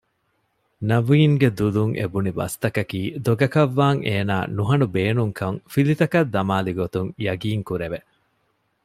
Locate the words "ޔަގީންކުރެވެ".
7.25-7.99